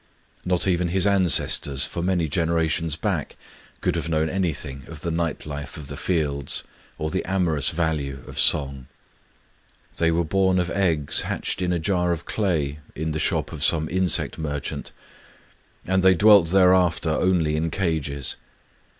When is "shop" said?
13.19-13.51